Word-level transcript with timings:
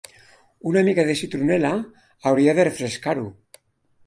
Una 0.69 0.81
mica 0.87 1.05
de 1.09 1.15
citronella 1.19 1.75
hauria 2.31 2.57
de 2.61 2.67
refrescar-ho. 2.71 3.29